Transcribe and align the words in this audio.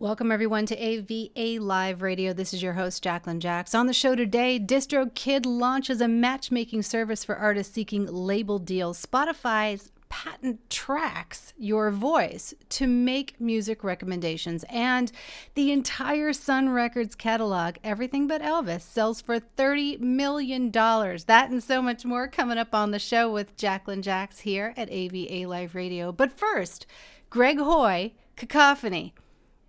Welcome, 0.00 0.32
everyone, 0.32 0.64
to 0.64 0.74
AVA 0.78 1.62
Live 1.62 2.00
Radio. 2.00 2.32
This 2.32 2.54
is 2.54 2.62
your 2.62 2.72
host, 2.72 3.02
Jacqueline 3.02 3.38
Jacks. 3.38 3.74
On 3.74 3.86
the 3.86 3.92
show 3.92 4.16
today, 4.16 4.58
DistroKid 4.58 5.44
launches 5.44 6.00
a 6.00 6.08
matchmaking 6.08 6.84
service 6.84 7.22
for 7.22 7.36
artists 7.36 7.74
seeking 7.74 8.06
label 8.06 8.58
deals. 8.58 9.04
Spotify's 9.04 9.92
patent 10.08 10.70
tracks 10.70 11.52
your 11.58 11.90
voice 11.90 12.54
to 12.70 12.86
make 12.86 13.38
music 13.38 13.84
recommendations. 13.84 14.64
And 14.70 15.12
the 15.54 15.70
entire 15.70 16.32
Sun 16.32 16.70
Records 16.70 17.14
catalog, 17.14 17.76
everything 17.84 18.26
but 18.26 18.40
Elvis, 18.40 18.80
sells 18.80 19.20
for 19.20 19.38
$30 19.38 20.00
million. 20.00 20.70
That 20.70 21.50
and 21.50 21.62
so 21.62 21.82
much 21.82 22.06
more 22.06 22.26
coming 22.26 22.56
up 22.56 22.74
on 22.74 22.90
the 22.90 22.98
show 22.98 23.30
with 23.30 23.54
Jacqueline 23.58 24.00
Jacks 24.00 24.38
here 24.38 24.72
at 24.78 24.90
AVA 24.90 25.46
Live 25.46 25.74
Radio. 25.74 26.10
But 26.10 26.38
first, 26.38 26.86
Greg 27.28 27.58
Hoy, 27.58 28.14
Cacophony. 28.36 29.12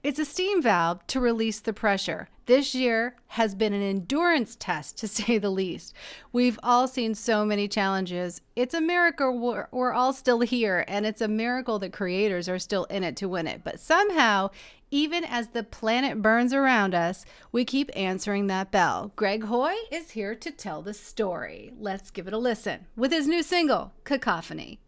It's 0.03 0.17
a 0.17 0.25
steam 0.25 0.63
valve 0.63 1.05
to 1.07 1.19
release 1.19 1.59
the 1.59 1.73
pressure. 1.73 2.27
This 2.47 2.73
year 2.73 3.17
has 3.27 3.53
been 3.53 3.71
an 3.71 3.83
endurance 3.83 4.55
test, 4.55 4.97
to 4.97 5.07
say 5.07 5.37
the 5.37 5.51
least. 5.51 5.93
We've 6.33 6.59
all 6.63 6.87
seen 6.87 7.13
so 7.13 7.45
many 7.45 7.67
challenges. 7.67 8.41
It's 8.55 8.73
a 8.73 8.81
miracle 8.81 9.37
we're, 9.37 9.67
we're, 9.71 9.93
all 9.93 10.11
still 10.11 10.39
here, 10.39 10.83
and 10.87 11.05
it's 11.05 11.21
a 11.21 11.27
miracle 11.27 11.77
that 11.79 11.93
creators 11.93 12.49
are 12.49 12.57
still 12.57 12.85
in 12.85 13.03
it 13.03 13.15
to 13.17 13.29
win 13.29 13.45
it. 13.45 13.63
But 13.63 13.79
somehow, 13.79 14.49
even 14.89 15.23
as 15.23 15.49
the 15.49 15.63
planet 15.63 16.19
burns 16.19 16.51
around 16.51 16.95
us, 16.95 17.23
we 17.51 17.63
keep 17.63 17.91
answering 17.95 18.47
that 18.47 18.71
bell. 18.71 19.11
Greg 19.15 19.43
Hoy 19.43 19.75
is 19.91 20.11
here 20.11 20.33
to 20.33 20.49
tell 20.49 20.81
the 20.81 20.95
story. 20.95 21.73
Let's 21.77 22.09
give 22.09 22.25
it 22.25 22.33
a 22.33 22.39
listen 22.39 22.87
with 22.95 23.11
his 23.11 23.27
new 23.27 23.43
single, 23.43 23.93
Cacophony. 24.03 24.79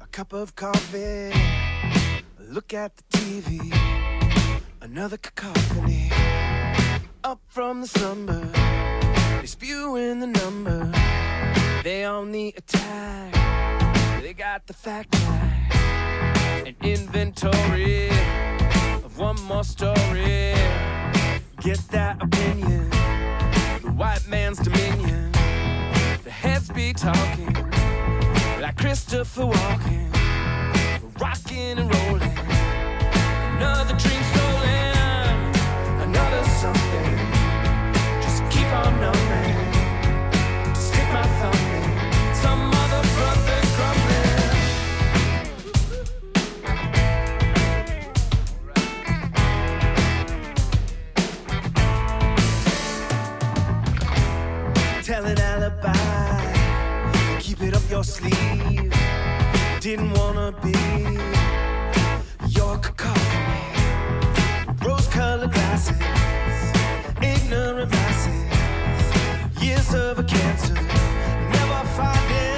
a 0.02 0.08
cup 0.11 0.34
of 0.34 0.56
coffee, 0.56 1.31
look 2.39 2.73
at 2.73 2.98
the 2.98 3.04
TV, 3.11 3.72
another 4.81 5.17
cacophony. 5.17 6.09
Up 7.23 7.42
from 7.48 7.81
the 7.81 7.88
slumber, 7.88 8.50
they 9.42 9.45
spewing 9.45 10.22
the 10.22 10.28
number, 10.28 10.92
they 11.84 12.04
on 12.04 12.31
the 12.31 12.54
attack, 12.58 13.34
they 14.24 14.34
got 14.34 14.66
the 14.68 14.74
fact 14.74 15.14
an 16.66 16.74
inventory 16.82 18.08
of 19.04 19.20
one 19.20 19.36
more 19.42 19.66
story. 19.66 20.54
Get 21.60 21.80
that 21.92 22.24
opinion, 22.24 22.90
the 23.82 23.92
white 23.98 24.26
man's 24.30 24.60
dominion. 24.60 25.34
The 26.24 26.32
heads 26.32 26.70
be 26.70 26.94
talking 26.94 27.54
like 28.62 28.78
Christopher 28.78 29.44
Walken, 29.44 30.08
rocking 31.20 31.78
and 31.80 31.94
rolling. 31.94 32.38
Another 33.58 33.96
dream 33.98 34.24
stolen, 34.32 35.36
another 36.08 36.44
something. 36.62 37.14
Just 38.22 38.42
keep 38.50 38.72
on 38.72 38.94
numbing, 39.02 39.56
stick 40.76 41.08
my 41.12 41.28
thumb 41.40 41.60
in. 41.76 42.36
Some 42.36 42.72
other 42.72 43.02
brother's 43.16 43.53
your 57.93 58.04
sleeve. 58.04 58.92
Didn't 59.80 60.14
wanna 60.14 60.52
be 60.64 60.73
your 62.49 62.76
cacophony. 62.80 63.65
Rose 64.83 65.08
colored 65.09 65.52
glasses, 65.52 66.02
ignorant 67.21 67.92
masses, 67.92 69.64
years 69.64 69.93
of 69.93 70.17
a 70.17 70.23
cancer, 70.23 70.73
never 71.53 71.82
finding 71.95 72.52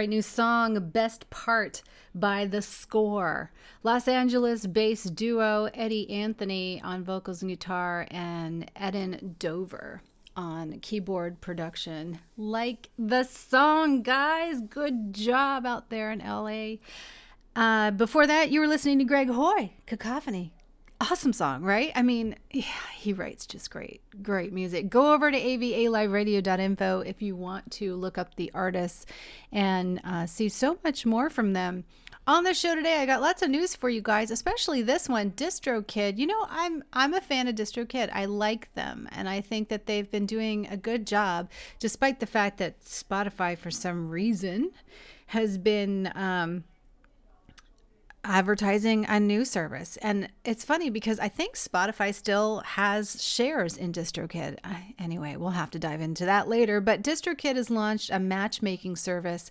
Great 0.00 0.08
new 0.08 0.22
song, 0.22 0.88
Best 0.92 1.28
Part 1.28 1.82
by 2.14 2.46
The 2.46 2.62
Score. 2.62 3.52
Los 3.82 4.08
Angeles 4.08 4.66
based 4.66 5.14
duo 5.14 5.68
Eddie 5.74 6.08
Anthony 6.08 6.80
on 6.82 7.04
vocals 7.04 7.42
and 7.42 7.50
guitar, 7.50 8.06
and 8.10 8.72
Edan 8.74 9.38
Dover 9.38 10.00
on 10.34 10.80
keyboard 10.80 11.42
production. 11.42 12.18
Like 12.38 12.88
the 12.98 13.24
song, 13.24 14.00
guys. 14.00 14.62
Good 14.62 15.12
job 15.12 15.66
out 15.66 15.90
there 15.90 16.10
in 16.12 16.20
LA. 16.20 16.76
Uh, 17.54 17.90
before 17.90 18.26
that, 18.26 18.50
you 18.50 18.60
were 18.60 18.68
listening 18.68 19.00
to 19.00 19.04
Greg 19.04 19.28
Hoy, 19.28 19.74
Cacophony 19.84 20.54
awesome 21.00 21.32
song, 21.32 21.62
right? 21.62 21.92
I 21.94 22.02
mean, 22.02 22.36
yeah, 22.52 22.64
he 22.94 23.12
writes 23.12 23.46
just 23.46 23.70
great, 23.70 24.02
great 24.22 24.52
music. 24.52 24.90
Go 24.90 25.12
over 25.12 25.30
to 25.30 25.38
avaliveradio.info 25.38 27.00
if 27.00 27.22
you 27.22 27.36
want 27.36 27.70
to 27.72 27.94
look 27.94 28.18
up 28.18 28.34
the 28.36 28.50
artists 28.54 29.06
and 29.52 30.00
uh, 30.04 30.26
see 30.26 30.48
so 30.48 30.78
much 30.84 31.06
more 31.06 31.30
from 31.30 31.52
them. 31.52 31.84
On 32.26 32.44
the 32.44 32.54
show 32.54 32.74
today, 32.74 32.98
I 32.98 33.06
got 33.06 33.22
lots 33.22 33.42
of 33.42 33.50
news 33.50 33.74
for 33.74 33.88
you 33.88 34.02
guys, 34.02 34.30
especially 34.30 34.82
this 34.82 35.08
one, 35.08 35.32
Distro 35.32 35.84
Kid. 35.84 36.18
You 36.18 36.26
know, 36.26 36.46
I'm 36.48 36.84
I'm 36.92 37.14
a 37.14 37.20
fan 37.20 37.48
of 37.48 37.54
Distro 37.54 37.88
Kid. 37.88 38.10
I 38.12 38.26
like 38.26 38.72
them, 38.74 39.08
and 39.12 39.28
I 39.28 39.40
think 39.40 39.68
that 39.70 39.86
they've 39.86 40.08
been 40.08 40.26
doing 40.26 40.68
a 40.68 40.76
good 40.76 41.06
job, 41.06 41.50
despite 41.80 42.20
the 42.20 42.26
fact 42.26 42.58
that 42.58 42.82
Spotify, 42.82 43.56
for 43.56 43.70
some 43.70 44.10
reason, 44.10 44.70
has 45.26 45.58
been. 45.58 46.12
Um, 46.14 46.64
advertising 48.22 49.06
a 49.06 49.18
new 49.18 49.44
service. 49.44 49.96
And 50.02 50.28
it's 50.44 50.64
funny 50.64 50.90
because 50.90 51.18
I 51.18 51.28
think 51.28 51.56
Spotify 51.56 52.14
still 52.14 52.60
has 52.60 53.22
shares 53.22 53.76
in 53.76 53.92
DistroKid. 53.92 54.58
Anyway, 54.98 55.36
we'll 55.36 55.50
have 55.50 55.70
to 55.70 55.78
dive 55.78 56.00
into 56.00 56.26
that 56.26 56.48
later. 56.48 56.80
But 56.80 57.02
DistroKid 57.02 57.56
has 57.56 57.70
launched 57.70 58.10
a 58.10 58.18
matchmaking 58.18 58.96
service 58.96 59.50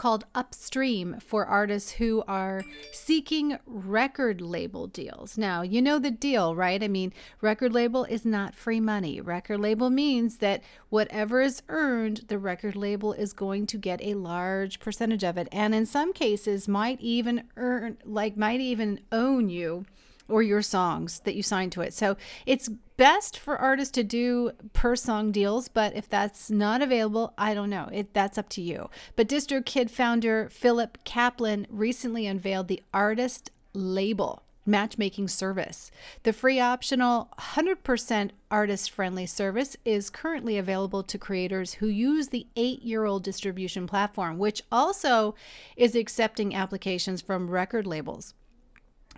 called 0.00 0.24
Upstream 0.34 1.18
for 1.20 1.44
artists 1.44 1.90
who 1.90 2.24
are 2.26 2.64
seeking 2.90 3.58
record 3.66 4.40
label 4.40 4.86
deals. 4.86 5.36
Now, 5.36 5.60
you 5.60 5.82
know 5.82 5.98
the 5.98 6.10
deal, 6.10 6.56
right? 6.56 6.82
I 6.82 6.88
mean, 6.88 7.12
record 7.42 7.74
label 7.74 8.04
is 8.04 8.24
not 8.24 8.54
free 8.54 8.80
money. 8.80 9.20
Record 9.20 9.60
label 9.60 9.90
means 9.90 10.38
that 10.38 10.62
whatever 10.88 11.42
is 11.42 11.62
earned, 11.68 12.24
the 12.28 12.38
record 12.38 12.76
label 12.76 13.12
is 13.12 13.34
going 13.34 13.66
to 13.66 13.76
get 13.76 14.00
a 14.02 14.14
large 14.14 14.80
percentage 14.80 15.22
of 15.22 15.36
it. 15.36 15.48
And 15.52 15.74
in 15.74 15.84
some 15.84 16.14
cases, 16.14 16.66
might 16.66 16.98
even 17.02 17.44
earn, 17.58 17.98
like, 18.02 18.38
might 18.38 18.60
even 18.60 19.00
own 19.12 19.50
you 19.50 19.84
or 20.30 20.42
your 20.42 20.62
songs 20.62 21.20
that 21.20 21.34
you 21.34 21.42
sign 21.42 21.70
to 21.70 21.80
it. 21.80 21.92
So 21.92 22.16
it's 22.46 22.68
best 22.96 23.38
for 23.38 23.56
artists 23.56 23.92
to 23.92 24.04
do 24.04 24.52
per 24.72 24.94
song 24.94 25.32
deals, 25.32 25.68
but 25.68 25.96
if 25.96 26.08
that's 26.08 26.50
not 26.50 26.82
available, 26.82 27.32
I 27.38 27.54
don't 27.54 27.70
know. 27.70 27.88
It 27.92 28.12
that's 28.12 28.38
up 28.38 28.48
to 28.50 28.62
you. 28.62 28.90
But 29.16 29.28
DistroKid 29.28 29.90
founder 29.90 30.48
Philip 30.50 30.98
Kaplan 31.04 31.66
recently 31.70 32.26
unveiled 32.26 32.68
the 32.68 32.82
artist 32.92 33.50
label 33.72 34.42
matchmaking 34.66 35.28
service. 35.28 35.90
The 36.22 36.32
free 36.32 36.60
optional 36.60 37.28
100% 37.38 38.30
artist 38.50 38.90
friendly 38.90 39.26
service 39.26 39.76
is 39.84 40.10
currently 40.10 40.58
available 40.58 41.02
to 41.02 41.18
creators 41.18 41.74
who 41.74 41.86
use 41.86 42.28
the 42.28 42.46
8-year-old 42.56 43.24
distribution 43.24 43.86
platform, 43.86 44.38
which 44.38 44.62
also 44.70 45.34
is 45.76 45.94
accepting 45.94 46.54
applications 46.54 47.22
from 47.22 47.50
record 47.50 47.86
labels 47.86 48.34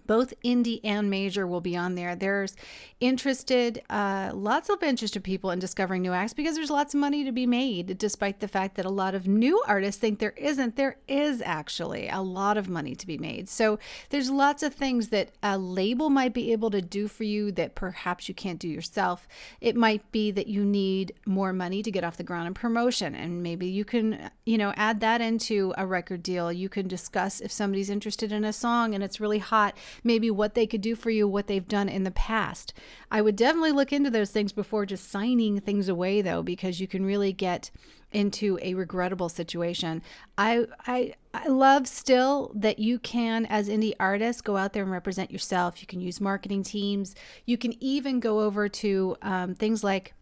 both 0.07 0.35
indie 0.45 0.81
and 0.85 1.11
major 1.11 1.47
will 1.47 1.61
be 1.61 1.77
on 1.77 1.95
there. 1.95 2.15
There's 2.15 2.57
interested, 3.01 3.83
uh, 3.91 4.31
lots 4.35 4.69
of 4.69 4.83
interested 4.83 5.25
people 5.25 5.51
in 5.51 5.59
discovering 5.59 6.03
new 6.03 6.13
acts 6.13 6.33
because 6.33 6.55
there's 6.55 6.71
lots 6.71 6.95
of 6.95 7.01
money 7.01 7.25
to 7.25 7.33
be 7.33 7.47
made, 7.47 7.99
despite 7.99 8.41
the 8.41 8.49
fact 8.49 8.77
that 8.77 8.85
a 8.85 8.91
lot 8.91 9.15
of 9.15 9.27
new 9.27 9.63
artists 9.67 10.01
think 10.01 10.19
there 10.19 10.35
isn't. 10.37 10.77
There 10.77 10.97
is 11.09 11.43
actually 11.45 12.09
a 12.09 12.21
lot 12.21 12.57
of 12.57 12.69
money 12.69 12.95
to 12.95 13.07
be 13.07 13.19
made. 13.19 13.49
So 13.49 13.79
there's 14.11 14.31
lots 14.31 14.63
of 14.63 14.75
things 14.75 15.09
that 15.09 15.31
a 15.43 15.59
label 15.59 16.11
might 16.11 16.35
be 16.35 16.53
able 16.53 16.71
to 16.71 16.83
do 16.83 17.09
for 17.09 17.25
you 17.25 17.53
that 17.53 17.75
perhaps 17.75 18.29
you 18.29 18.35
can't 18.35 18.59
do 18.59 18.69
yourself. 18.69 19.27
It 19.61 19.77
might 19.77 20.11
be 20.13 20.31
that 20.31 20.47
you 20.47 20.65
need 20.65 21.15
more 21.27 21.53
money 21.53 21.83
to 21.83 21.91
get 21.91 22.05
off 22.05 22.17
the 22.17 22.23
ground 22.23 22.47
in 22.47 22.55
promotion, 22.55 23.15
and 23.15 23.43
maybe 23.43 23.67
you 23.67 23.85
can, 23.85 24.31
you 24.47 24.59
know, 24.59 24.73
add 24.77 25.01
that 25.01 25.21
into 25.21 25.75
a 25.77 25.87
record 25.87 26.23
deal. 26.23 26.53
You 26.53 26.69
can 26.69 26.89
discuss 26.89 27.41
if 27.41 27.51
somebody's 27.51 27.91
interested 27.91 28.33
in 28.33 28.45
a 28.45 28.53
song 28.53 28.95
and 28.95 29.03
it's 29.03 29.21
really 29.21 29.39
hot 29.39 29.77
maybe 30.03 30.31
what 30.31 30.55
they 30.55 30.67
could 30.67 30.81
do 30.81 30.95
for 30.95 31.11
you, 31.11 31.27
what 31.27 31.47
they've 31.47 31.69
done 31.69 31.89
in 31.89 32.05
the 32.05 32.11
past. 32.11 32.75
I 33.11 33.23
would 33.23 33.37
definitely 33.37 33.73
look 33.73 33.93
into 33.93 34.11
those 34.11 34.31
things 34.31 34.53
before 34.53 34.87
just 34.87 35.11
signing 35.11 35.61
things 35.61 35.89
away, 35.89 36.23
though, 36.23 36.43
because 36.43 36.81
you 36.81 36.87
can 36.87 37.05
really 37.05 37.33
get 37.33 37.71
into 38.13 38.59
a 38.63 38.75
regrettable 38.75 39.29
situation. 39.29 40.03
I 40.37 40.67
I 40.87 41.15
I 41.35 41.49
love 41.49 41.87
still 41.87 42.53
that 42.55 42.79
you 42.79 42.99
can 42.99 43.47
as 43.47 43.69
indie 43.69 43.95
artists 43.99 44.43
go 44.43 44.57
out 44.57 44.73
there 44.73 44.83
and 44.83 44.93
represent 44.93 45.31
yourself. 45.31 45.81
You 45.81 45.87
can 45.87 46.01
use 46.01 46.21
marketing 46.21 46.63
teams. 46.63 47.15
You 47.47 47.57
can 47.57 47.75
even 47.83 48.21
go 48.21 48.41
over 48.41 48.69
to 48.69 49.17
um, 49.23 49.55
things 49.55 49.83
like 49.83 50.15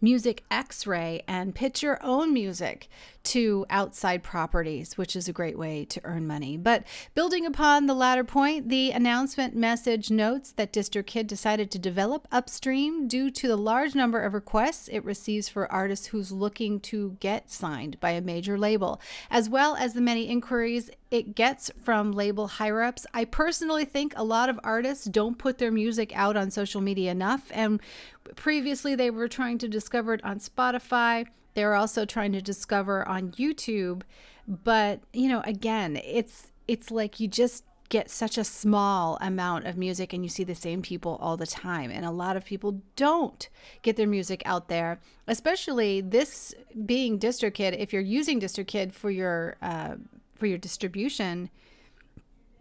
Music 0.00 0.44
X 0.50 0.86
Ray 0.86 1.22
and 1.28 1.54
pitch 1.54 1.82
your 1.82 1.98
own 2.02 2.32
music 2.32 2.88
to 3.22 3.66
outside 3.70 4.22
properties, 4.22 4.96
which 4.96 5.14
is 5.14 5.28
a 5.28 5.32
great 5.32 5.58
way 5.58 5.84
to 5.86 6.00
earn 6.04 6.26
money. 6.26 6.56
But 6.56 6.84
building 7.14 7.46
upon 7.46 7.86
the 7.86 7.94
latter 7.94 8.24
point, 8.24 8.68
the 8.68 8.90
announcement 8.90 9.54
message 9.54 10.10
notes 10.10 10.52
that 10.52 10.72
DistroKid 10.72 11.26
decided 11.26 11.70
to 11.70 11.78
develop 11.78 12.26
Upstream 12.32 13.08
due 13.08 13.30
to 13.30 13.48
the 13.48 13.56
large 13.56 13.94
number 13.94 14.20
of 14.20 14.34
requests 14.34 14.88
it 14.88 15.04
receives 15.04 15.48
for 15.48 15.70
artists 15.70 16.06
who's 16.06 16.32
looking 16.32 16.80
to 16.80 17.16
get 17.20 17.50
signed 17.50 18.00
by 18.00 18.10
a 18.10 18.20
major 18.20 18.58
label, 18.58 19.00
as 19.30 19.48
well 19.48 19.76
as 19.76 19.94
the 19.94 20.00
many 20.00 20.28
inquiries 20.28 20.90
it 21.10 21.34
gets 21.34 21.70
from 21.82 22.12
label 22.12 22.46
higher 22.46 22.82
ups. 22.82 23.06
I 23.12 23.24
personally 23.24 23.84
think 23.84 24.14
a 24.16 24.24
lot 24.24 24.48
of 24.48 24.60
artists 24.62 25.04
don't 25.04 25.38
put 25.38 25.58
their 25.58 25.72
music 25.72 26.12
out 26.14 26.36
on 26.36 26.50
social 26.50 26.80
media 26.80 27.10
enough. 27.10 27.50
And 27.52 27.80
previously, 28.36 28.94
they 28.94 29.10
were 29.10 29.28
trying 29.28 29.58
to 29.58 29.68
discover 29.68 30.14
it 30.14 30.24
on 30.24 30.38
Spotify. 30.38 31.26
They're 31.60 31.74
also 31.74 32.06
trying 32.06 32.32
to 32.32 32.40
discover 32.40 33.06
on 33.06 33.32
YouTube. 33.32 34.00
But, 34.48 35.00
you 35.12 35.28
know, 35.28 35.42
again, 35.44 36.00
it's 36.02 36.52
it's 36.66 36.90
like 36.90 37.20
you 37.20 37.28
just 37.28 37.64
get 37.90 38.08
such 38.08 38.38
a 38.38 38.44
small 38.44 39.18
amount 39.20 39.66
of 39.66 39.76
music 39.76 40.14
and 40.14 40.24
you 40.24 40.30
see 40.30 40.42
the 40.42 40.54
same 40.54 40.80
people 40.80 41.18
all 41.20 41.36
the 41.36 41.46
time. 41.46 41.90
And 41.90 42.06
a 42.06 42.10
lot 42.10 42.34
of 42.34 42.46
people 42.46 42.80
don't 42.96 43.46
get 43.82 43.96
their 43.96 44.06
music 44.06 44.42
out 44.46 44.68
there, 44.68 45.00
especially 45.26 46.00
this 46.00 46.54
being 46.86 47.18
DistroKid. 47.18 47.78
If 47.78 47.92
you're 47.92 48.00
using 48.00 48.40
DistroKid 48.40 48.94
for 48.94 49.10
your 49.10 49.56
uh, 49.60 49.96
for 50.34 50.46
your 50.46 50.56
distribution, 50.56 51.50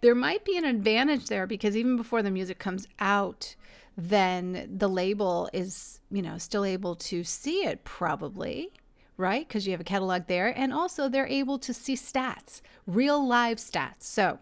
there 0.01 0.13
might 0.13 0.43
be 0.43 0.57
an 0.57 0.65
advantage 0.65 1.27
there 1.27 1.47
because 1.47 1.77
even 1.77 1.95
before 1.95 2.21
the 2.21 2.31
music 2.31 2.59
comes 2.59 2.85
out, 2.99 3.55
then 3.95 4.69
the 4.77 4.89
label 4.89 5.49
is, 5.53 6.01
you 6.11 6.21
know, 6.21 6.37
still 6.37 6.65
able 6.65 6.95
to 6.95 7.23
see 7.23 7.63
it 7.63 7.85
probably, 7.85 8.73
right? 9.19 9.47
Because 9.47 9.67
you 9.67 9.71
have 9.71 9.81
a 9.81 9.83
catalog 9.83 10.27
there. 10.27 10.47
And 10.57 10.73
also 10.73 11.09
they're 11.09 11.27
able 11.27 11.59
to 11.59 11.73
see 11.73 11.95
stats, 11.95 12.61
real 12.87 13.25
live 13.25 13.57
stats. 13.57 14.03
So 14.03 14.39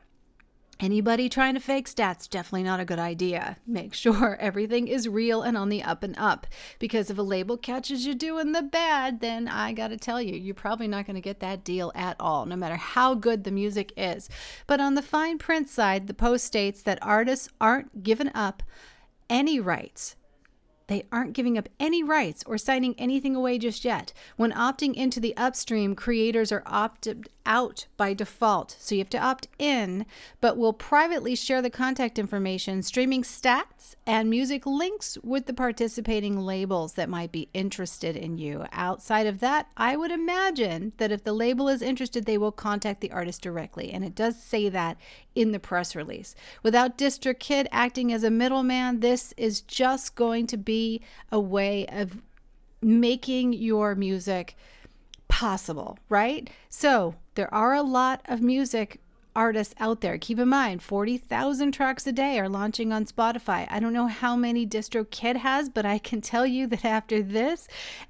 Anybody 0.80 1.28
trying 1.28 1.56
to 1.56 1.60
fake 1.60 1.90
stats, 1.90 2.30
definitely 2.30 2.62
not 2.62 2.80
a 2.80 2.86
good 2.86 3.00
idea. 3.00 3.58
Make 3.66 3.94
sure 3.96 4.38
everything 4.40 4.88
is 4.88 5.10
real 5.10 5.42
and 5.42 5.58
on 5.58 5.70
the 5.70 5.82
up 5.82 6.04
and 6.04 6.16
up. 6.20 6.46
Because 6.78 7.10
if 7.10 7.18
a 7.18 7.24
label 7.24 7.58
catches 7.58 8.06
you 8.06 8.14
doing 8.14 8.52
the 8.52 8.62
bad, 8.62 9.20
then 9.20 9.48
I 9.48 9.74
gotta 9.74 9.98
tell 9.98 10.22
you, 10.22 10.36
you're 10.36 10.54
probably 10.54 10.88
not 10.88 11.08
gonna 11.08 11.20
get 11.20 11.40
that 11.40 11.64
deal 11.64 11.92
at 11.96 12.16
all, 12.20 12.46
no 12.46 12.56
matter 12.56 12.76
how 12.76 13.16
good 13.16 13.44
the 13.44 13.50
music 13.50 13.92
is. 13.98 14.30
But 14.68 14.80
on 14.80 14.94
the 14.94 15.02
fine 15.02 15.40
print 15.40 15.68
side, 15.68 16.06
the 16.06 16.14
post 16.14 16.46
states 16.46 16.84
that 16.84 17.00
artists 17.02 17.50
aren't 17.60 18.04
given 18.04 18.30
up 18.36 18.62
any 19.32 19.60
rights 19.60 20.16
they 20.88 21.06
aren't 21.12 21.34
giving 21.34 21.58
up 21.58 21.70
any 21.80 22.02
rights 22.02 22.44
or 22.46 22.58
signing 22.58 22.96
anything 22.98 23.36
away 23.36 23.58
just 23.58 23.86
yet. 23.86 24.14
When 24.38 24.52
opting 24.52 24.94
into 24.94 25.20
the 25.20 25.36
upstream, 25.38 25.96
creators 25.96 26.52
are 26.52 26.64
opted 26.66 27.30
out 27.48 27.88
by 27.96 28.14
default. 28.14 28.76
So 28.78 28.94
you 28.94 29.00
have 29.00 29.10
to 29.12 29.18
opt 29.18 29.48
in, 29.58 30.06
but 30.42 30.58
will 30.58 30.74
privately 30.74 31.34
share 31.34 31.62
the 31.62 31.70
contact 31.70 32.20
information, 32.20 32.84
streaming 32.84 33.24
stats, 33.24 33.96
and 34.06 34.30
music 34.30 34.66
links 34.66 35.18
with 35.24 35.46
the 35.48 35.54
participating 35.54 36.38
labels 36.38 36.94
that 36.94 37.10
might 37.10 37.32
be 37.32 37.50
interested 37.54 38.16
in 38.16 38.38
you. 38.38 38.66
Outside 38.72 39.26
of 39.26 39.40
that, 39.40 39.70
I 39.78 39.96
would 39.96 40.12
imagine 40.12 40.92
that 40.98 41.12
if 41.12 41.24
the 41.24 41.34
label 41.34 41.70
is 41.70 41.82
interested, 41.82 42.26
they 42.26 42.38
will 42.38 42.52
contact 42.52 43.02
the 43.02 43.12
artist 43.12 43.42
directly. 43.42 43.92
And 43.92 44.04
it 44.04 44.14
does 44.14 44.40
say 44.42 44.70
that 44.70 44.98
in 45.34 45.54
the 45.54 45.60
press 45.60 45.96
release. 45.96 46.36
Without 46.62 46.98
DistroKid 46.98 47.68
acting 47.72 48.12
as 48.12 48.24
a 48.24 48.30
middleman, 48.30 49.00
this 49.00 49.34
is 49.38 49.62
just 49.62 50.16
going 50.16 50.48
to 50.48 50.58
be 50.58 51.02
a 51.32 51.40
way 51.40 51.86
of 51.88 52.22
making 52.82 53.54
your 53.54 53.96
music 53.96 54.56
possible, 55.28 55.98
right? 56.10 56.50
So 56.70 57.16
there 57.38 57.54
are 57.54 57.76
a 57.76 57.84
lot 57.84 58.22
of 58.26 58.42
music 58.42 59.00
artists 59.36 59.76
out 59.80 60.02
there. 60.02 60.18
Keep 60.18 60.40
in 60.40 60.50
mind, 60.50 60.82
40,000 60.82 61.72
tracks 61.72 62.08
a 62.08 62.12
day 62.12 62.40
are 62.40 62.50
launching 62.50 62.92
on 62.92 63.06
Spotify. 63.06 63.68
I 63.70 63.80
don't 63.80 63.94
know 63.94 64.08
how 64.08 64.36
many 64.36 64.66
DistroKid 64.66 65.36
has, 65.38 65.70
but 65.70 65.86
I 65.86 66.00
can 66.00 66.20
tell 66.20 66.48
you 66.48 66.66
that 66.66 66.84
after 66.84 67.22
this 67.22 67.68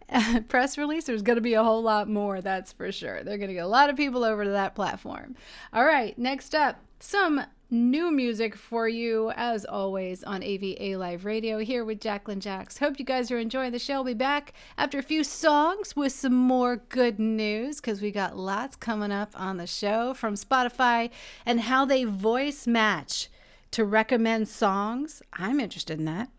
press 0.47 0.77
release, 0.77 1.03
there's 1.03 1.21
going 1.21 1.35
to 1.35 1.41
be 1.41 1.55
a 1.55 1.63
whole 1.63 1.83
lot 1.83 2.09
more, 2.09 2.39
that's 2.39 2.71
for 2.71 2.89
sure. 2.93 3.23
They're 3.23 3.37
going 3.37 3.49
to 3.49 3.55
get 3.55 3.65
a 3.65 3.67
lot 3.67 3.89
of 3.89 3.97
people 3.97 4.23
over 4.23 4.45
to 4.45 4.51
that 4.51 4.73
platform. 4.73 5.35
All 5.73 5.85
right, 5.85 6.17
next 6.17 6.55
up, 6.55 6.79
some 6.99 7.41
new 7.69 8.11
music 8.11 8.55
for 8.55 8.87
you, 8.87 9.31
as 9.35 9.65
always, 9.65 10.23
on 10.23 10.41
AVA 10.41 10.97
Live 10.97 11.25
Radio 11.25 11.59
here 11.59 11.83
with 11.83 11.99
Jacqueline 11.99 12.39
Jacks. 12.39 12.77
Hope 12.77 12.99
you 12.99 13.05
guys 13.05 13.29
are 13.31 13.37
enjoying 13.37 13.71
the 13.71 13.79
show. 13.79 13.95
I'll 13.95 14.03
be 14.03 14.13
back 14.13 14.53
after 14.77 14.99
a 14.99 15.03
few 15.03 15.23
songs 15.23 15.95
with 15.95 16.13
some 16.13 16.33
more 16.33 16.77
good 16.77 17.19
news 17.19 17.77
because 17.77 18.01
we 18.01 18.11
got 18.11 18.37
lots 18.37 18.75
coming 18.75 19.11
up 19.11 19.31
on 19.35 19.57
the 19.57 19.67
show 19.67 20.13
from 20.13 20.35
Spotify 20.35 21.09
and 21.45 21.61
how 21.61 21.83
they 21.85 22.03
voice 22.05 22.67
match 22.67 23.27
to 23.71 23.83
recommend 23.83 24.47
songs. 24.47 25.21
I'm 25.33 25.59
interested 25.59 25.99
in 25.99 26.05
that. 26.05 26.29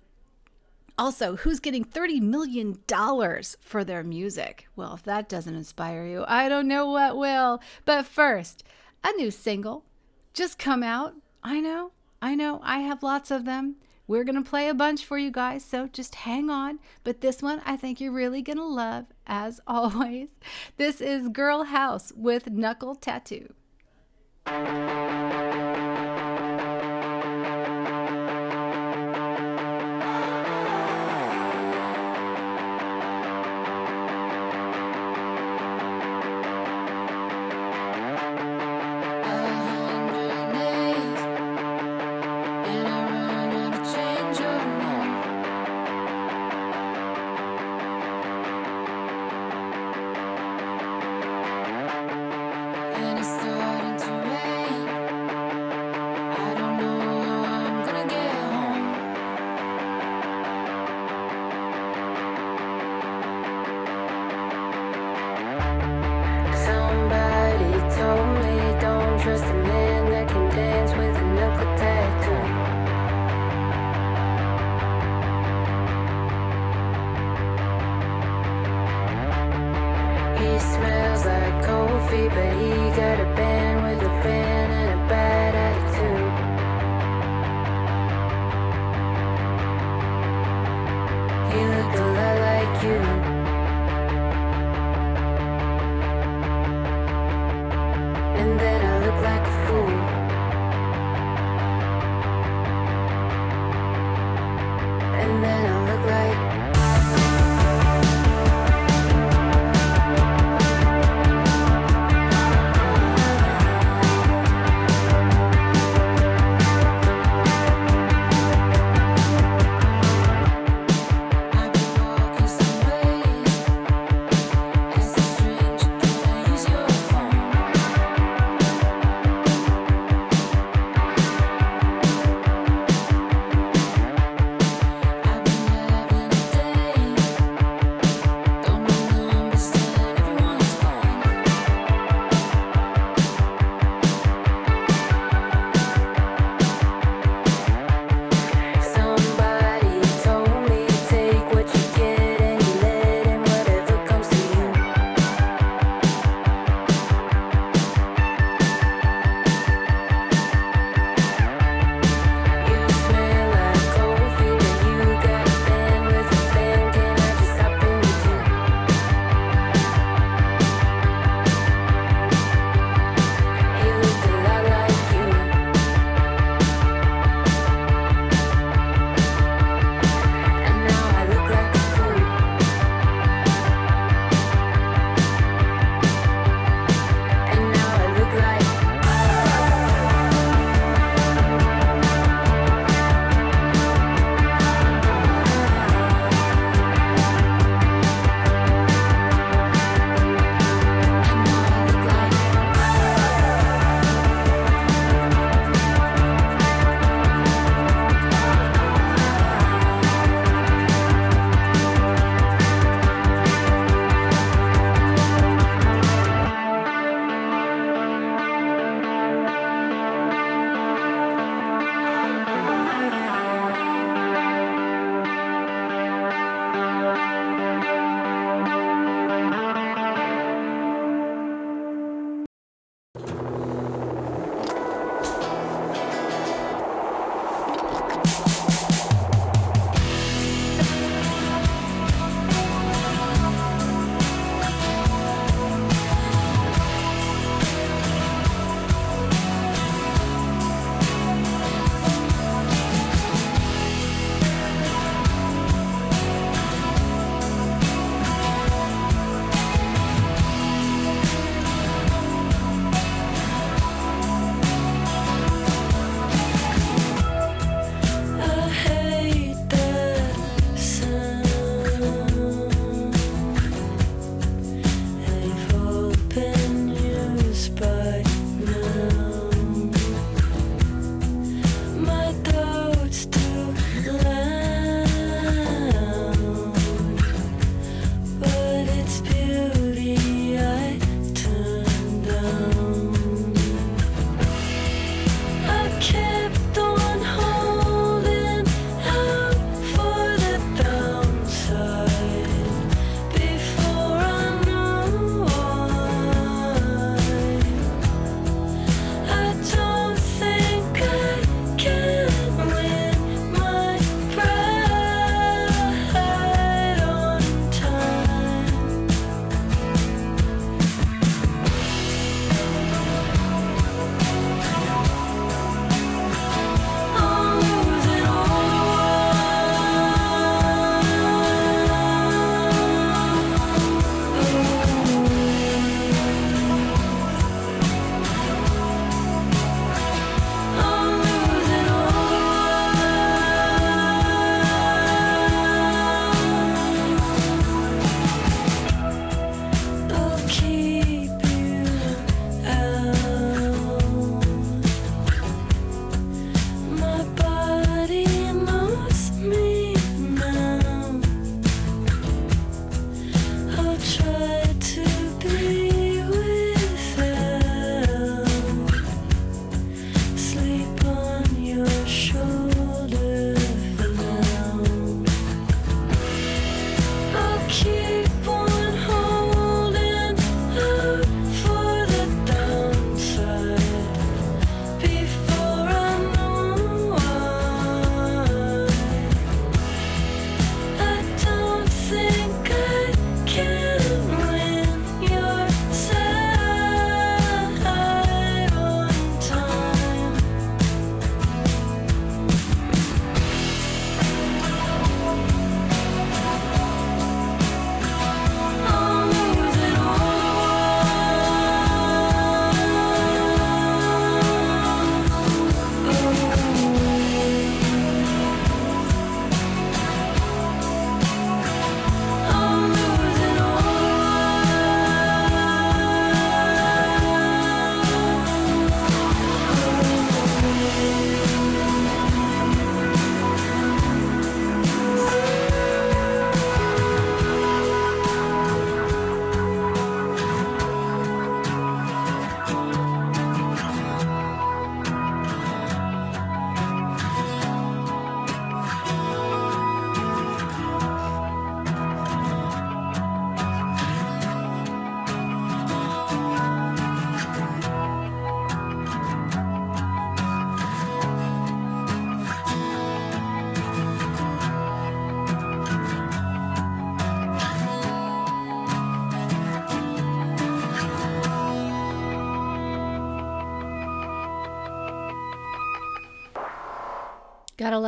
Also, 0.96 1.36
who's 1.36 1.60
getting 1.60 1.84
$30 1.84 2.20
million 2.20 2.78
for 3.60 3.84
their 3.84 4.02
music? 4.02 4.66
Well, 4.74 4.94
if 4.94 5.04
that 5.04 5.28
doesn't 5.28 5.54
inspire 5.54 6.06
you, 6.06 6.24
I 6.26 6.48
don't 6.48 6.66
know 6.66 6.90
what 6.90 7.16
will. 7.16 7.60
But 7.84 8.06
first, 8.06 8.64
a 9.04 9.12
new 9.12 9.30
single 9.30 9.84
just 10.32 10.58
come 10.58 10.82
out. 10.82 11.14
I 11.42 11.60
know, 11.60 11.92
I 12.20 12.34
know, 12.34 12.60
I 12.62 12.80
have 12.80 13.02
lots 13.02 13.30
of 13.30 13.44
them. 13.44 13.76
We're 14.06 14.24
going 14.24 14.42
to 14.42 14.50
play 14.50 14.68
a 14.68 14.74
bunch 14.74 15.04
for 15.04 15.18
you 15.18 15.30
guys, 15.30 15.62
so 15.62 15.86
just 15.86 16.14
hang 16.14 16.48
on. 16.48 16.78
But 17.04 17.20
this 17.20 17.42
one 17.42 17.60
I 17.66 17.76
think 17.76 18.00
you're 18.00 18.10
really 18.10 18.40
going 18.40 18.56
to 18.56 18.64
love, 18.64 19.06
as 19.26 19.60
always. 19.66 20.30
This 20.78 21.00
is 21.00 21.28
Girl 21.28 21.64
House 21.64 22.12
with 22.16 22.50
Knuckle 22.50 22.94
Tattoo. 22.94 23.52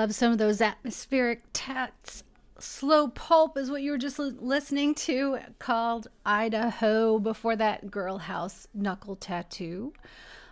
Love 0.01 0.15
some 0.15 0.33
of 0.33 0.39
those 0.39 0.63
atmospheric 0.63 1.43
tats. 1.53 2.25
Slow 2.59 3.09
Pulp 3.09 3.59
is 3.59 3.71
what 3.71 3.83
you 3.83 3.91
were 3.91 3.99
just 3.99 4.19
li- 4.19 4.33
listening 4.41 4.95
to, 4.95 5.41
called 5.59 6.09
Idaho. 6.25 7.19
Before 7.19 7.55
that, 7.57 7.91
Girl 7.91 8.17
House 8.17 8.67
Knuckle 8.73 9.17
Tattoo 9.17 9.93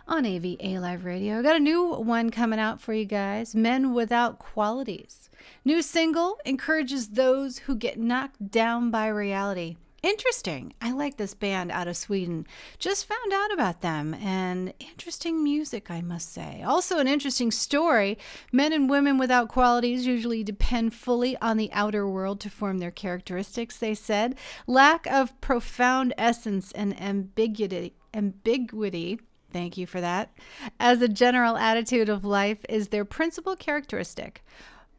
on 0.07 0.23
AVA 0.23 0.79
Live 0.79 1.03
Radio. 1.03 1.41
Got 1.41 1.55
a 1.55 1.59
new 1.59 1.95
one 1.95 2.29
coming 2.29 2.59
out 2.59 2.79
for 2.79 2.93
you 2.93 3.05
guys 3.05 3.55
Men 3.55 3.95
Without 3.95 4.37
Qualities. 4.37 5.31
New 5.65 5.81
single 5.81 6.37
encourages 6.45 7.09
those 7.09 7.57
who 7.57 7.75
get 7.75 7.97
knocked 7.97 8.51
down 8.51 8.91
by 8.91 9.07
reality. 9.07 9.77
Interesting. 10.01 10.73
I 10.81 10.91
like 10.91 11.17
this 11.17 11.33
band 11.33 11.71
out 11.71 11.87
of 11.87 11.97
Sweden. 11.97 12.47
Just 12.77 13.05
found 13.05 13.33
out 13.33 13.51
about 13.51 13.81
them 13.81 14.13
and 14.13 14.73
interesting 14.79 15.43
music, 15.43 15.91
I 15.91 16.01
must 16.01 16.31
say. 16.33 16.61
Also, 16.61 16.99
an 16.99 17.07
interesting 17.07 17.51
story. 17.51 18.17
Men 18.51 18.71
and 18.71 18.89
women 18.89 19.17
without 19.17 19.49
qualities 19.49 20.05
usually 20.05 20.43
depend 20.43 20.93
fully 20.93 21.35
on 21.37 21.57
the 21.57 21.71
outer 21.73 22.07
world 22.07 22.39
to 22.41 22.49
form 22.49 22.77
their 22.77 22.91
characteristics, 22.91 23.77
they 23.77 23.93
said. 23.93 24.35
Lack 24.67 25.05
of 25.07 25.39
profound 25.41 26.13
essence 26.17 26.71
and 26.71 26.99
ambiguity. 27.01 27.93
Ambiguity 28.13 29.19
Thank 29.51 29.77
you 29.77 29.87
for 29.87 29.99
that. 29.99 30.31
As 30.79 31.01
a 31.01 31.07
general 31.07 31.57
attitude 31.57 32.09
of 32.09 32.23
life 32.23 32.59
is 32.69 32.89
their 32.89 33.05
principal 33.05 33.55
characteristic. 33.55 34.43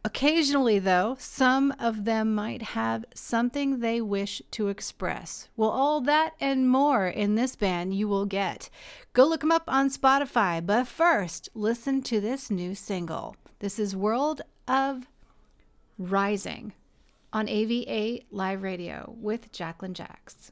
Occasionally, 0.02 0.78
though, 0.78 1.16
some 1.18 1.74
of 1.78 2.06
them 2.06 2.34
might 2.34 2.62
have 2.62 3.04
something 3.14 3.80
they 3.80 4.00
wish 4.00 4.40
to 4.52 4.68
express. 4.68 5.48
Well, 5.56 5.68
all 5.68 6.00
that 6.00 6.32
and 6.40 6.70
more 6.70 7.06
in 7.06 7.34
this 7.34 7.54
band 7.54 7.92
you 7.92 8.08
will 8.08 8.24
get. 8.24 8.70
Go 9.12 9.26
look 9.26 9.40
them 9.40 9.52
up 9.52 9.64
on 9.68 9.90
Spotify, 9.90 10.64
but 10.64 10.86
first, 10.86 11.50
listen 11.52 12.00
to 12.02 12.18
this 12.18 12.50
new 12.50 12.74
single. 12.74 13.36
This 13.58 13.78
is 13.78 13.94
World 13.94 14.40
of 14.66 15.06
Rising 15.98 16.72
on 17.30 17.46
AVA 17.46 18.24
Live 18.30 18.62
Radio 18.62 19.14
with 19.20 19.52
Jacqueline 19.52 19.92
Jacks. 19.92 20.50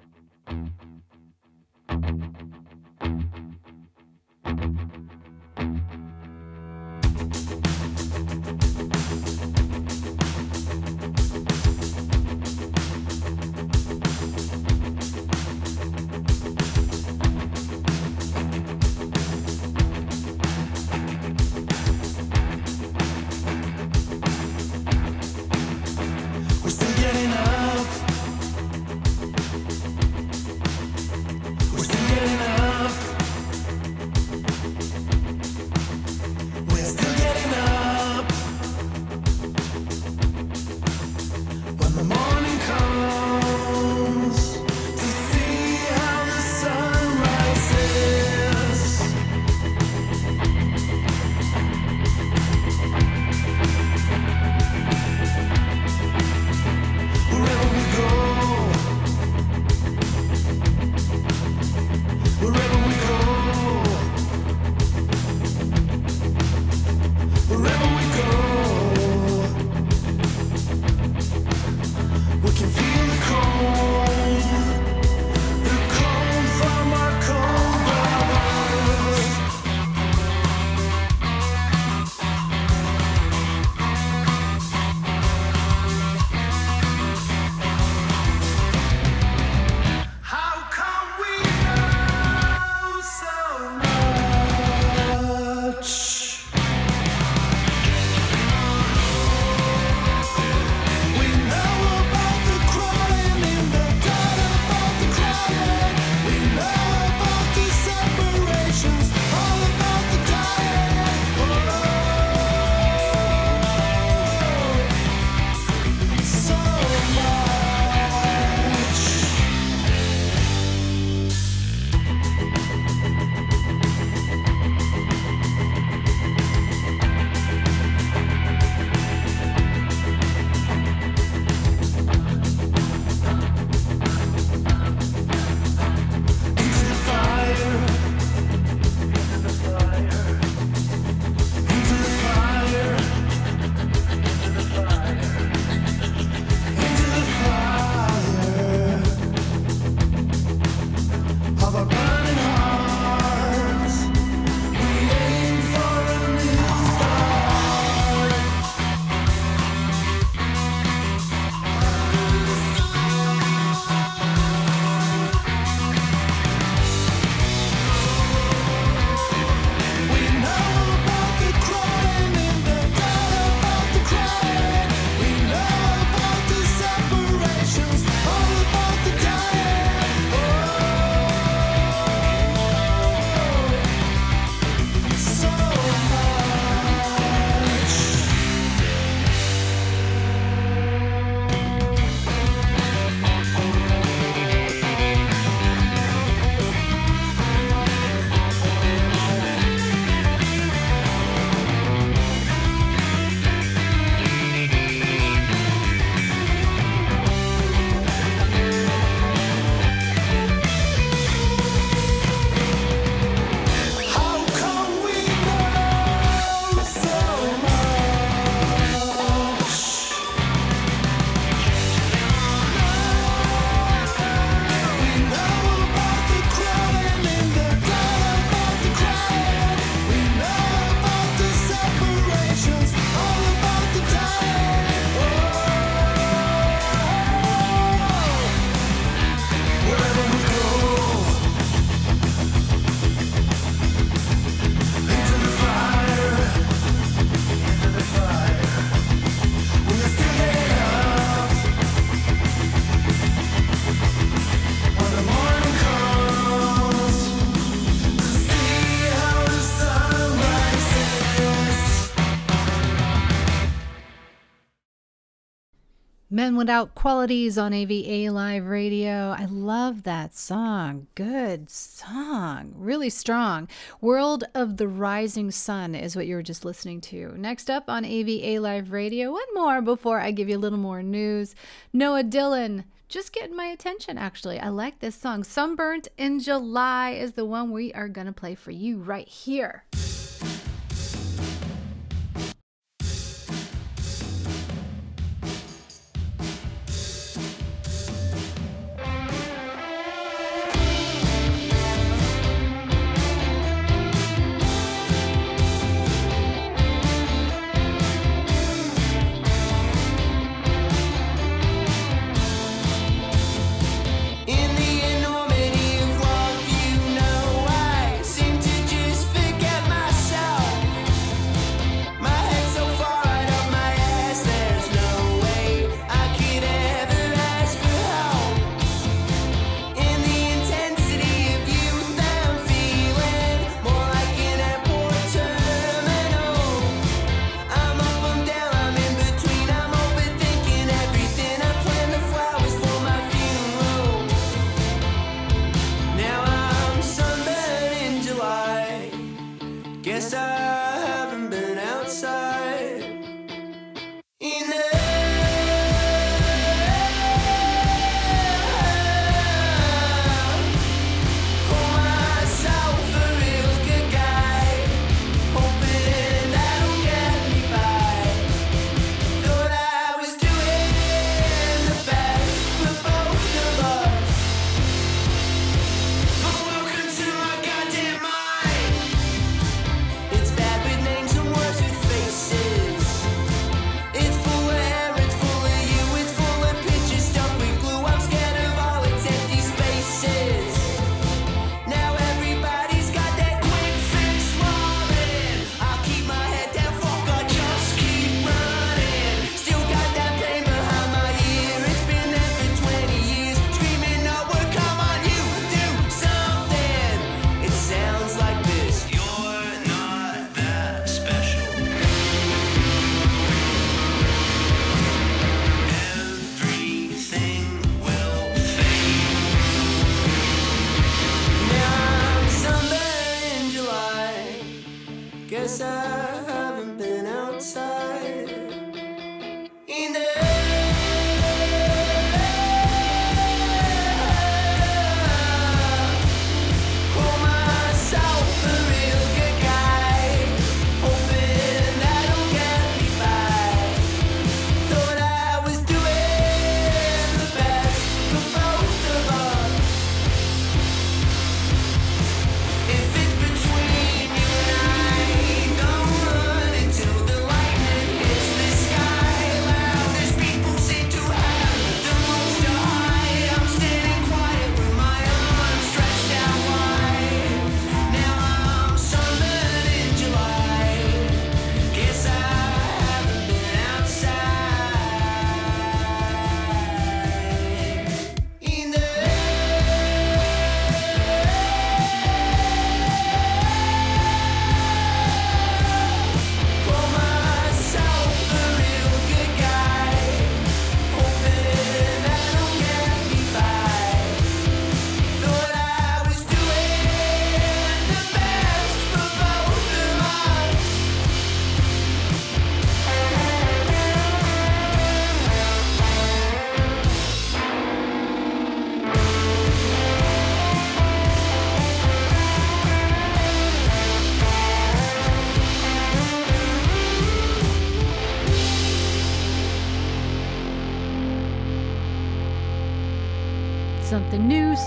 Men 266.33 266.55
Without 266.55 266.95
Qualities 266.95 267.57
on 267.57 267.73
AVA 267.73 268.31
Live 268.31 268.65
Radio. 268.67 269.35
I 269.37 269.43
love 269.49 270.03
that 270.03 270.33
song. 270.33 271.07
Good 271.13 271.69
song. 271.69 272.71
Really 272.77 273.09
strong. 273.09 273.67
World 273.99 274.45
of 274.55 274.77
the 274.77 274.87
Rising 274.87 275.51
Sun 275.51 275.93
is 275.93 276.15
what 276.15 276.27
you 276.27 276.35
were 276.35 276.41
just 276.41 276.63
listening 276.63 277.01
to. 277.01 277.37
Next 277.37 277.69
up 277.69 277.89
on 277.89 278.05
AVA 278.05 278.61
Live 278.61 278.93
Radio, 278.93 279.33
one 279.33 279.43
more 279.53 279.81
before 279.81 280.21
I 280.21 280.31
give 280.31 280.47
you 280.47 280.55
a 280.55 280.57
little 280.57 280.79
more 280.79 281.03
news. 281.03 281.53
Noah 281.91 282.23
Dylan. 282.23 282.85
Just 283.09 283.33
getting 283.33 283.57
my 283.57 283.65
attention, 283.65 284.17
actually. 284.17 284.57
I 284.57 284.69
like 284.69 284.99
this 284.99 285.17
song. 285.17 285.43
Sunburnt 285.43 286.07
in 286.17 286.39
July 286.39 287.09
is 287.09 287.33
the 287.33 287.43
one 287.43 287.71
we 287.71 287.91
are 287.91 288.07
going 288.07 288.27
to 288.27 288.31
play 288.31 288.55
for 288.55 288.71
you 288.71 288.99
right 288.99 289.27
here. 289.27 289.83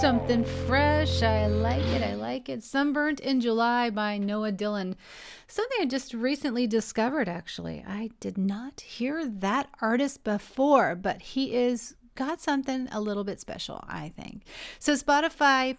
Something 0.05 0.45
fresh. 0.45 1.23
I 1.23 1.47
like 1.47 1.83
it. 1.87 2.03
I 2.03 2.13
like 2.13 2.51
it. 2.51 2.63
Sunburnt 2.63 3.21
in 3.21 3.41
July 3.41 3.89
by 3.89 4.19
Noah 4.19 4.53
Dylan. 4.53 4.97
Something 5.47 5.79
I 5.81 5.87
just 5.87 6.13
recently 6.13 6.67
discovered, 6.67 7.27
actually. 7.27 7.83
I 7.89 8.11
did 8.21 8.37
not 8.37 8.83
hear 8.83 9.27
that 9.27 9.71
artist 9.81 10.23
before, 10.23 10.95
but 10.95 11.23
he 11.23 11.55
is 11.55 11.97
got 12.17 12.43
something 12.43 12.87
a 12.93 13.01
little 13.01 13.25
bit 13.25 13.41
special, 13.41 13.83
I 13.89 14.11
think. 14.11 14.43
So, 14.79 14.93
Spotify 14.93 15.79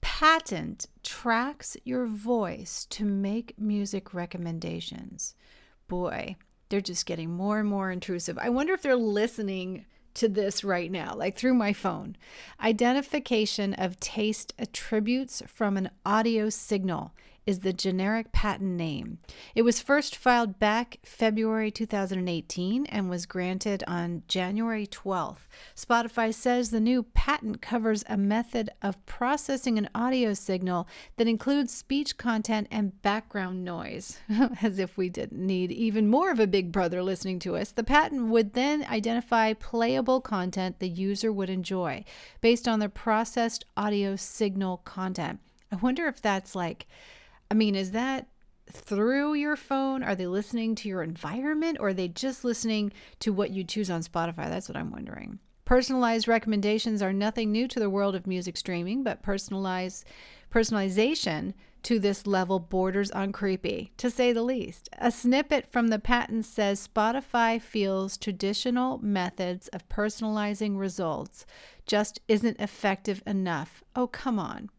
patent 0.00 0.86
tracks 1.04 1.76
your 1.84 2.06
voice 2.06 2.86
to 2.86 3.04
make 3.04 3.56
music 3.56 4.12
recommendations. 4.12 5.36
Boy, 5.86 6.34
they're 6.70 6.80
just 6.80 7.06
getting 7.06 7.30
more 7.30 7.60
and 7.60 7.68
more 7.68 7.92
intrusive. 7.92 8.36
I 8.36 8.48
wonder 8.48 8.72
if 8.72 8.82
they're 8.82 8.96
listening 8.96 9.86
to 10.18 10.28
this 10.28 10.62
right 10.62 10.90
now, 10.90 11.14
like 11.14 11.36
through 11.36 11.54
my 11.54 11.72
phone. 11.72 12.16
Identification 12.60 13.74
of 13.74 13.98
taste 14.00 14.52
attributes 14.58 15.42
from 15.46 15.76
an 15.76 15.90
audio 16.04 16.50
signal 16.50 17.12
is 17.48 17.60
the 17.60 17.72
generic 17.72 18.30
patent 18.30 18.76
name. 18.76 19.16
It 19.54 19.62
was 19.62 19.80
first 19.80 20.14
filed 20.14 20.58
back 20.58 20.98
February 21.02 21.70
2018 21.70 22.84
and 22.84 23.08
was 23.08 23.24
granted 23.24 23.82
on 23.86 24.22
January 24.28 24.86
12th. 24.86 25.48
Spotify 25.74 26.34
says 26.34 26.68
the 26.68 26.78
new 26.78 27.02
patent 27.02 27.62
covers 27.62 28.04
a 28.06 28.18
method 28.18 28.68
of 28.82 29.02
processing 29.06 29.78
an 29.78 29.88
audio 29.94 30.34
signal 30.34 30.86
that 31.16 31.26
includes 31.26 31.72
speech 31.72 32.18
content 32.18 32.68
and 32.70 33.00
background 33.00 33.64
noise. 33.64 34.18
As 34.62 34.78
if 34.78 34.98
we 34.98 35.08
didn't 35.08 35.46
need 35.46 35.72
even 35.72 36.06
more 36.06 36.30
of 36.30 36.40
a 36.40 36.46
big 36.46 36.70
brother 36.70 37.02
listening 37.02 37.38
to 37.38 37.56
us. 37.56 37.72
The 37.72 37.82
patent 37.82 38.26
would 38.26 38.52
then 38.52 38.84
identify 38.84 39.54
playable 39.54 40.20
content 40.20 40.80
the 40.80 40.88
user 40.90 41.32
would 41.32 41.48
enjoy 41.48 42.04
based 42.42 42.68
on 42.68 42.78
the 42.78 42.90
processed 42.90 43.64
audio 43.74 44.16
signal 44.16 44.82
content. 44.84 45.40
I 45.72 45.76
wonder 45.76 46.06
if 46.08 46.20
that's 46.20 46.54
like 46.54 46.86
I 47.50 47.54
mean, 47.54 47.74
is 47.74 47.92
that 47.92 48.28
through 48.70 49.34
your 49.34 49.56
phone? 49.56 50.02
Are 50.02 50.14
they 50.14 50.26
listening 50.26 50.74
to 50.76 50.88
your 50.88 51.02
environment 51.02 51.78
or 51.80 51.88
are 51.88 51.94
they 51.94 52.08
just 52.08 52.44
listening 52.44 52.92
to 53.20 53.32
what 53.32 53.50
you 53.50 53.64
choose 53.64 53.90
on 53.90 54.02
Spotify? 54.02 54.48
That's 54.48 54.68
what 54.68 54.76
I'm 54.76 54.90
wondering. 54.90 55.38
Personalized 55.64 56.28
recommendations 56.28 57.02
are 57.02 57.12
nothing 57.12 57.52
new 57.52 57.68
to 57.68 57.78
the 57.78 57.90
world 57.90 58.14
of 58.14 58.26
music 58.26 58.56
streaming, 58.56 59.02
but 59.02 59.22
personalized 59.22 60.06
personalization 60.50 61.52
to 61.82 61.98
this 61.98 62.26
level 62.26 62.58
borders 62.58 63.10
on 63.10 63.32
creepy, 63.32 63.92
to 63.98 64.10
say 64.10 64.32
the 64.32 64.42
least. 64.42 64.88
A 64.98 65.10
snippet 65.10 65.70
from 65.70 65.88
the 65.88 65.98
patent 65.98 66.44
says 66.44 66.88
Spotify 66.88 67.60
feels 67.60 68.16
traditional 68.16 68.98
methods 68.98 69.68
of 69.68 69.88
personalizing 69.88 70.78
results 70.78 71.46
just 71.86 72.20
isn't 72.28 72.60
effective 72.60 73.22
enough. 73.26 73.82
Oh, 73.94 74.06
come 74.06 74.38
on. 74.38 74.70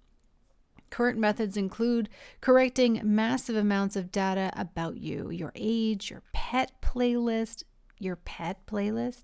Current 0.89 1.19
methods 1.19 1.57
include 1.57 2.09
correcting 2.41 3.01
massive 3.03 3.55
amounts 3.55 3.95
of 3.95 4.11
data 4.11 4.51
about 4.55 4.97
you, 4.97 5.29
your 5.29 5.51
age, 5.55 6.09
your 6.09 6.23
pet 6.33 6.71
playlist, 6.81 7.63
your 7.99 8.15
pet 8.15 8.65
playlist, 8.65 9.23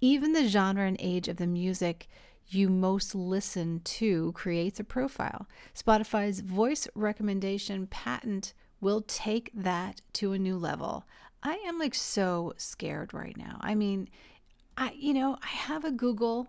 even 0.00 0.32
the 0.32 0.48
genre 0.48 0.86
and 0.86 0.96
age 1.00 1.28
of 1.28 1.36
the 1.36 1.46
music 1.46 2.08
you 2.48 2.68
most 2.68 3.14
listen 3.14 3.80
to 3.80 4.32
creates 4.32 4.78
a 4.78 4.84
profile. 4.84 5.48
Spotify's 5.74 6.40
voice 6.40 6.86
recommendation 6.94 7.86
patent 7.86 8.54
will 8.80 9.02
take 9.02 9.50
that 9.54 10.00
to 10.12 10.32
a 10.32 10.38
new 10.38 10.56
level. 10.56 11.04
I 11.42 11.54
am 11.66 11.78
like 11.78 11.94
so 11.94 12.52
scared 12.56 13.12
right 13.12 13.36
now. 13.36 13.58
I 13.60 13.74
mean, 13.74 14.08
I 14.76 14.92
you 14.96 15.14
know, 15.14 15.38
I 15.42 15.46
have 15.46 15.84
a 15.84 15.90
Google 15.90 16.48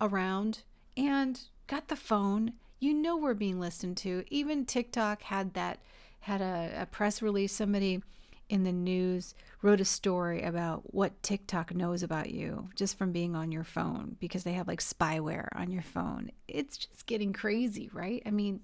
around 0.00 0.64
and 0.96 1.40
got 1.66 1.88
the 1.88 1.96
phone 1.96 2.52
you 2.78 2.94
know 2.94 3.16
we're 3.16 3.34
being 3.34 3.60
listened 3.60 3.96
to. 3.98 4.24
Even 4.28 4.64
TikTok 4.64 5.22
had 5.22 5.54
that 5.54 5.80
had 6.20 6.40
a, 6.40 6.82
a 6.82 6.86
press 6.86 7.22
release. 7.22 7.52
Somebody 7.52 8.02
in 8.48 8.64
the 8.64 8.72
news 8.72 9.34
wrote 9.62 9.80
a 9.80 9.84
story 9.84 10.42
about 10.42 10.94
what 10.94 11.22
TikTok 11.22 11.74
knows 11.74 12.02
about 12.02 12.30
you 12.30 12.70
just 12.74 12.96
from 12.96 13.12
being 13.12 13.36
on 13.36 13.52
your 13.52 13.64
phone 13.64 14.16
because 14.20 14.44
they 14.44 14.52
have 14.52 14.68
like 14.68 14.80
spyware 14.80 15.48
on 15.54 15.70
your 15.70 15.82
phone. 15.82 16.30
It's 16.46 16.76
just 16.76 17.06
getting 17.06 17.32
crazy, 17.32 17.90
right? 17.92 18.22
I 18.24 18.30
mean, 18.30 18.62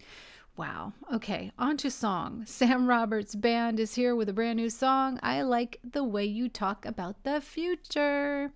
wow. 0.57 0.93
Okay, 1.13 1.53
on 1.59 1.77
to 1.79 1.91
song. 1.91 2.45
Sam 2.47 2.87
Roberts 2.87 3.35
Band 3.35 3.79
is 3.79 3.95
here 3.95 4.17
with 4.17 4.29
a 4.29 4.33
brand 4.33 4.57
new 4.57 4.71
song. 4.71 5.19
I 5.23 5.43
like 5.43 5.81
the 5.85 6.05
way 6.05 6.25
you 6.25 6.49
talk 6.49 6.87
about 6.87 7.23
the 7.25 7.41
future. 7.41 8.53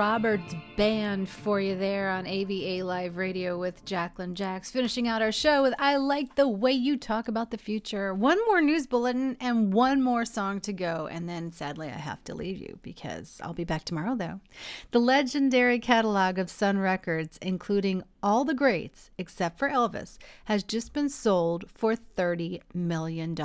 Roberts 0.00 0.54
band 0.78 1.28
for 1.28 1.60
you 1.60 1.76
there 1.76 2.08
on 2.08 2.26
AVA 2.26 2.82
Live 2.86 3.18
Radio 3.18 3.58
with 3.58 3.84
Jacqueline 3.84 4.34
Jacks. 4.34 4.70
Finishing 4.70 5.06
out 5.06 5.20
our 5.20 5.30
show 5.30 5.60
with 5.60 5.74
I 5.78 5.96
Like 5.96 6.36
the 6.36 6.48
Way 6.48 6.72
You 6.72 6.96
Talk 6.96 7.28
About 7.28 7.50
the 7.50 7.58
Future. 7.58 8.14
One 8.14 8.38
more 8.46 8.62
news 8.62 8.86
bulletin 8.86 9.36
and 9.40 9.74
one 9.74 10.02
more 10.02 10.24
song 10.24 10.58
to 10.62 10.72
go. 10.72 11.06
And 11.12 11.28
then 11.28 11.52
sadly, 11.52 11.88
I 11.88 11.98
have 11.98 12.24
to 12.24 12.34
leave 12.34 12.56
you 12.56 12.78
because 12.80 13.42
I'll 13.44 13.52
be 13.52 13.64
back 13.64 13.84
tomorrow, 13.84 14.14
though. 14.16 14.40
The 14.90 15.00
legendary 15.00 15.78
catalog 15.78 16.38
of 16.38 16.48
Sun 16.48 16.78
Records, 16.78 17.38
including 17.42 18.02
all 18.22 18.44
the 18.44 18.54
greats 18.54 19.10
except 19.18 19.58
for 19.58 19.68
Elvis, 19.68 20.18
has 20.46 20.62
just 20.62 20.92
been 20.92 21.08
sold 21.08 21.64
for 21.68 21.94
$30 21.94 22.60
million. 22.74 23.36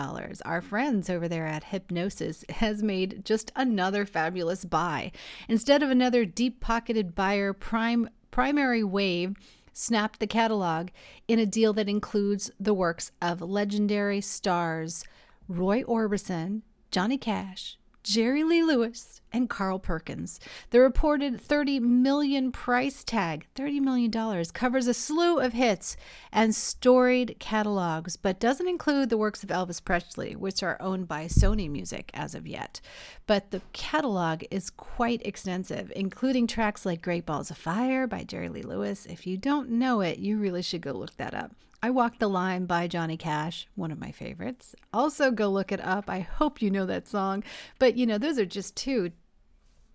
Our 0.45 0.61
friends 0.61 1.09
over 1.09 1.28
there 1.28 1.45
at 1.45 1.65
Hipgnosis 1.65 2.49
has 2.49 2.84
made 2.84 3.23
just 3.26 3.51
another 3.55 4.05
fabulous 4.05 4.65
buy. 4.65 5.11
Instead 5.47 5.84
of 5.84 5.89
another 5.89 6.26
deep 6.26 6.61
pocketed 6.61 7.15
buyer, 7.15 7.53
Prime 7.53 8.09
Primary 8.32 8.84
Wave 8.84 9.36
snapped 9.71 10.19
the 10.19 10.28
catalog 10.28 10.89
in 11.28 11.39
a 11.39 11.45
deal 11.45 11.73
that 11.73 11.89
includes 11.89 12.51
the 12.59 12.73
works 12.73 13.11
of 13.21 13.41
legendary 13.41 14.21
stars 14.21 15.03
Roy 15.47 15.84
Orbison, 15.84 16.61
Johnny 16.91 17.17
Cash, 17.17 17.78
Jerry 18.06 18.43
Lee 18.43 18.62
Lewis, 18.62 19.22
and 19.34 19.49
Carl 19.49 19.80
Perkins. 19.80 20.39
The 20.70 20.80
reported 20.80 21.41
30 21.41 21.80
million 21.80 22.51
price 22.51 23.03
tag, 23.03 23.47
$30 23.56 23.82
million, 23.82 24.45
covers 24.53 24.88
a 24.88 24.93
slew 24.93 25.39
of 25.39 25.53
hits 25.53 25.97
and 26.32 26.56
storied 26.56 27.36
catalogs, 27.39 28.16
but 28.16 28.39
doesn't 28.39 28.68
include 28.68 29.10
the 29.10 29.18
works 29.18 29.43
of 29.43 29.49
Elvis 29.49 29.84
Presley, 29.84 30.36
which 30.36 30.62
are 30.62 30.78
owned 30.80 31.08
by 31.08 31.26
Sony 31.26 31.70
Music 31.70 32.12
as 32.14 32.36
of 32.36 32.47
yet. 32.47 32.80
But 33.26 33.49
the 33.49 33.62
catalog 33.74 34.43
is 34.51 34.70
quite 34.70 35.26
extensive, 35.26 35.91
including 35.95 36.45
tracks 36.45 36.86
like 36.86 37.01
Great 37.01 37.26
Balls 37.26 37.49
of 37.51 37.58
Fire 37.58 38.06
by 38.06 38.24
Jerry 38.24 38.49
Lee 38.49 38.62
Lewis. 38.62 39.06
If 39.08 39.28
you 39.28 39.36
don't 39.36 39.70
know 39.72 40.01
it, 40.01 40.20
you 40.20 40.38
really 40.38 40.62
should 40.62 40.82
go 40.82 40.91
look 40.93 41.18
that 41.18 41.34
up. 41.34 41.51
I 41.82 41.89
Walk 41.89 42.19
the 42.19 42.28
Line 42.28 42.65
by 42.65 42.88
Johnny 42.88 43.17
Cash, 43.17 43.67
one 43.76 43.91
of 43.91 43.99
my 43.99 44.11
favorites. 44.11 44.76
Also, 44.93 45.32
go 45.32 45.49
look 45.49 45.71
it 45.71 45.82
up. 45.82 46.09
I 46.09 46.19
hope 46.19 46.61
you 46.61 46.71
know 46.71 46.86
that 46.86 47.07
song. 47.07 47.43
But, 47.80 47.95
you 47.95 48.05
know, 48.05 48.17
those 48.17 48.39
are 48.39 48.45
just 48.45 48.76
two 48.76 49.11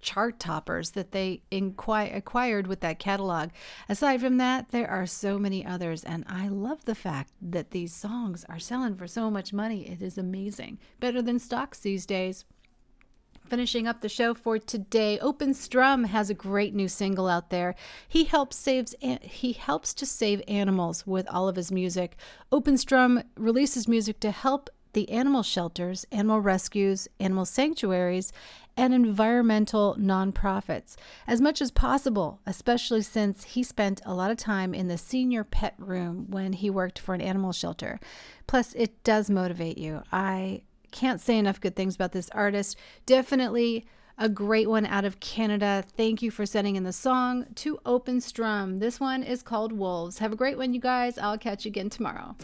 chart 0.00 0.38
toppers 0.38 0.92
that 0.92 1.12
they 1.12 1.42
inqui- 1.52 2.14
acquired 2.14 2.66
with 2.66 2.80
that 2.80 2.98
catalog. 2.98 3.50
Aside 3.88 4.20
from 4.20 4.38
that, 4.38 4.70
there 4.70 4.88
are 4.88 5.06
so 5.06 5.38
many 5.38 5.64
others, 5.64 6.04
and 6.04 6.24
I 6.26 6.48
love 6.48 6.84
the 6.84 6.94
fact 6.94 7.32
that 7.42 7.70
these 7.70 7.94
songs 7.94 8.44
are 8.48 8.58
selling 8.58 8.96
for 8.96 9.06
so 9.06 9.30
much 9.30 9.52
money. 9.52 9.88
It 9.88 10.00
is 10.00 10.16
amazing. 10.16 10.78
Better 11.00 11.20
than 11.22 11.38
stocks 11.38 11.80
these 11.80 12.06
days 12.06 12.44
finishing 13.50 13.88
up 13.88 14.00
the 14.00 14.08
show 14.08 14.32
for 14.32 14.58
today. 14.60 15.18
Open 15.18 15.52
Strum 15.52 16.04
has 16.04 16.30
a 16.30 16.34
great 16.34 16.72
new 16.72 16.86
single 16.86 17.26
out 17.26 17.50
there. 17.50 17.74
He 18.08 18.22
helps 18.24 18.56
saves 18.56 18.94
he 19.00 19.52
helps 19.52 19.92
to 19.94 20.06
save 20.06 20.40
animals 20.46 21.04
with 21.04 21.28
all 21.28 21.48
of 21.48 21.56
his 21.56 21.72
music. 21.72 22.16
Open 22.52 22.78
Strum 22.78 23.24
releases 23.36 23.88
music 23.88 24.20
to 24.20 24.30
help 24.30 24.70
the 24.92 25.10
animal 25.10 25.42
shelters, 25.42 26.06
animal 26.12 26.40
rescues, 26.40 27.08
animal 27.18 27.44
sanctuaries, 27.44 28.32
and 28.76 28.94
environmental 28.94 29.96
nonprofits 29.98 30.96
as 31.26 31.40
much 31.40 31.60
as 31.60 31.72
possible, 31.72 32.40
especially 32.46 33.02
since 33.02 33.44
he 33.44 33.62
spent 33.64 34.00
a 34.06 34.14
lot 34.14 34.30
of 34.30 34.36
time 34.36 34.72
in 34.74 34.86
the 34.86 34.98
senior 34.98 35.42
pet 35.42 35.74
room 35.78 36.26
when 36.28 36.52
he 36.52 36.70
worked 36.70 36.98
for 37.00 37.14
an 37.14 37.20
animal 37.20 37.52
shelter. 37.52 37.98
Plus, 38.46 38.74
it 38.74 39.02
does 39.02 39.28
motivate 39.28 39.78
you. 39.78 40.02
I 40.12 40.62
can't 40.90 41.20
say 41.20 41.38
enough 41.38 41.60
good 41.60 41.76
things 41.76 41.94
about 41.94 42.12
this 42.12 42.30
artist. 42.30 42.76
Definitely 43.06 43.86
a 44.18 44.28
great 44.28 44.68
one 44.68 44.84
out 44.84 45.04
of 45.04 45.18
Canada. 45.20 45.82
Thank 45.96 46.20
you 46.20 46.30
for 46.30 46.44
sending 46.44 46.76
in 46.76 46.84
the 46.84 46.92
song 46.92 47.46
to 47.56 47.78
Open 47.86 48.20
Strum. 48.20 48.78
This 48.78 49.00
one 49.00 49.22
is 49.22 49.42
called 49.42 49.72
Wolves. 49.72 50.18
Have 50.18 50.32
a 50.32 50.36
great 50.36 50.58
one, 50.58 50.74
you 50.74 50.80
guys. 50.80 51.16
I'll 51.16 51.38
catch 51.38 51.64
you 51.64 51.70
again 51.70 51.88
tomorrow. 51.88 52.36